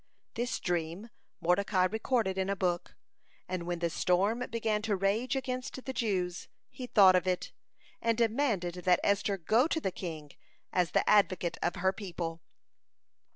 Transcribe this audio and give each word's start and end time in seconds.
(132) 0.35 0.41
This 0.43 0.59
dream 0.59 1.09
Mordecai 1.41 1.83
recorded 1.85 2.35
in 2.35 2.49
a 2.49 2.55
book, 2.55 2.95
and 3.47 3.67
when 3.67 3.77
the 3.77 3.89
storm 3.91 4.43
began 4.49 4.81
to 4.81 4.95
rage 4.95 5.35
against 5.35 5.85
the 5.85 5.93
Jews, 5.93 6.47
he 6.71 6.87
thought 6.87 7.15
of 7.15 7.27
it, 7.27 7.51
and 8.01 8.17
demanded 8.17 8.73
that 8.73 8.99
Esther 9.03 9.37
go 9.37 9.67
to 9.67 9.79
the 9.79 9.91
king 9.91 10.31
as 10.73 10.89
the 10.93 11.07
advocate 11.07 11.59
of 11.61 11.75
her 11.75 11.93
people. 11.93 12.41